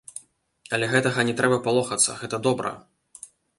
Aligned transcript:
Але 0.77 0.85
гэтага 0.93 1.27
не 1.29 1.35
трэба 1.43 1.61
палохацца, 1.69 2.17
гэта 2.25 2.43
добра! 2.51 2.75